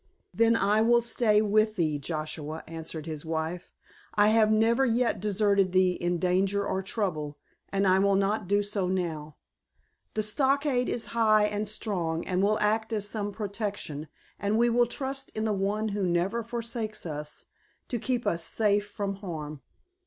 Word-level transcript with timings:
"Then 0.33 0.55
I 0.55 0.81
will 0.81 1.03
stay 1.03 1.43
with 1.43 1.75
thee, 1.75 1.99
Joshua," 1.99 2.63
answered 2.67 3.05
his 3.05 3.23
wife. 3.23 3.71
"I 4.15 4.29
have 4.29 4.51
never 4.51 4.83
yet 4.83 5.19
deserted 5.19 5.73
thee 5.73 5.91
in 5.91 6.17
danger 6.17 6.65
or 6.65 6.81
trouble, 6.81 7.37
and 7.71 7.85
I 7.85 7.99
will 7.99 8.15
not 8.15 8.47
do 8.47 8.63
so 8.63 8.87
now. 8.87 9.35
The 10.15 10.23
stockade 10.23 10.89
is 10.89 11.05
high 11.13 11.43
and 11.43 11.67
strong 11.69 12.25
and 12.25 12.41
will 12.41 12.57
act 12.59 12.91
as 12.93 13.07
some 13.07 13.31
protection, 13.31 14.07
and 14.39 14.57
we 14.57 14.71
will 14.71 14.87
trust 14.87 15.29
in 15.37 15.45
the 15.45 15.53
One 15.53 15.89
who 15.89 16.01
never 16.07 16.41
forsakes 16.41 17.05
us 17.05 17.45
to 17.87 17.99
keep 17.99 18.25
us 18.25 18.43
safe 18.43 18.89
from 18.89 19.17
harm." 19.17 19.61